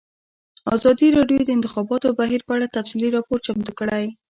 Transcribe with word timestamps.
ازادي 0.75 1.07
راډیو 1.17 1.39
د 1.43 1.45
د 1.47 1.49
انتخاباتو 1.57 2.15
بهیر 2.19 2.41
په 2.47 2.51
اړه 2.57 2.73
تفصیلي 2.77 3.09
راپور 3.15 3.39
چمتو 3.45 3.71
کړی. 3.79 4.03